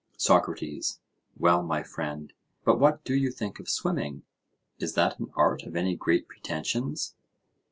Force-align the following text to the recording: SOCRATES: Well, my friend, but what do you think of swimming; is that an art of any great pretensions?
SOCRATES: 0.17 0.99
Well, 1.37 1.61
my 1.61 1.83
friend, 1.83 2.33
but 2.65 2.79
what 2.79 3.03
do 3.03 3.13
you 3.13 3.29
think 3.29 3.59
of 3.59 3.69
swimming; 3.69 4.23
is 4.79 4.95
that 4.95 5.19
an 5.19 5.31
art 5.35 5.61
of 5.61 5.75
any 5.75 5.95
great 5.95 6.27
pretensions? 6.27 7.13